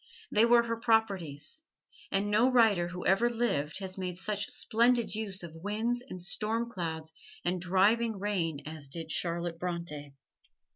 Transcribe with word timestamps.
They 0.31 0.45
were 0.45 0.63
her 0.63 0.77
properties, 0.77 1.59
and 2.11 2.31
no 2.31 2.51
writer 2.51 2.87
who 2.87 3.05
ever 3.05 3.29
lived 3.29 3.77
has 3.77 3.99
made 3.99 4.17
such 4.17 4.49
splendid 4.49 5.13
use 5.13 5.43
of 5.43 5.53
winds 5.53 6.01
and 6.01 6.19
storm 6.19 6.71
clouds 6.71 7.13
and 7.45 7.61
driving 7.61 8.17
rain 8.17 8.61
as 8.65 8.87
did 8.87 9.11
Charlotte 9.11 9.59
Bronte. 9.59 10.15